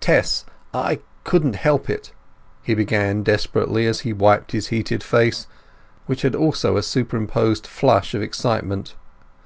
[0.00, 2.12] "Tess—I couldn't help it!"
[2.62, 5.46] he began desperately, as he wiped his heated face,
[6.06, 8.94] which had also a superimposed flush of excitement.